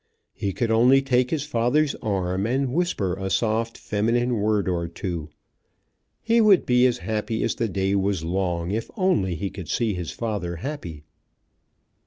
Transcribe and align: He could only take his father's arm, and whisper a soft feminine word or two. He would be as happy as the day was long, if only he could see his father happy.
He 0.33 0.51
could 0.51 0.71
only 0.71 1.03
take 1.03 1.29
his 1.29 1.43
father's 1.43 1.93
arm, 2.01 2.47
and 2.47 2.73
whisper 2.73 3.13
a 3.13 3.29
soft 3.29 3.77
feminine 3.77 4.33
word 4.39 4.67
or 4.67 4.87
two. 4.87 5.29
He 6.23 6.41
would 6.41 6.65
be 6.65 6.87
as 6.87 6.97
happy 7.05 7.43
as 7.43 7.53
the 7.53 7.67
day 7.69 7.93
was 7.93 8.23
long, 8.23 8.71
if 8.71 8.89
only 8.97 9.35
he 9.35 9.51
could 9.51 9.69
see 9.69 9.93
his 9.93 10.09
father 10.09 10.55
happy. 10.55 11.03